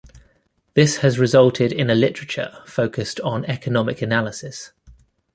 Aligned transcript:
This 0.73 0.97
has 1.05 1.19
resulted 1.19 1.71
in 1.71 1.91
a 1.91 1.93
literature 1.93 2.57
focussed 2.65 3.19
on 3.19 3.45
economic 3.45 4.01
analysis. 4.01 4.71